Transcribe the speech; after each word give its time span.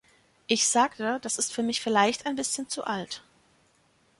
„Ich 0.47 0.67
sagte: 0.67 1.19
‚Das 1.21 1.37
ist 1.37 1.53
für 1.53 1.61
mich 1.61 1.79
vielleicht 1.79 2.25
ein 2.25 2.35
Bisschen 2.35 2.67
zu 2.67 2.85
alt. 2.85 3.23